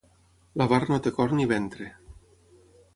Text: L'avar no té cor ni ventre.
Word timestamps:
L'avar 0.61 0.79
no 0.93 0.99
té 1.09 1.13
cor 1.19 1.37
ni 1.41 1.47
ventre. 1.55 1.93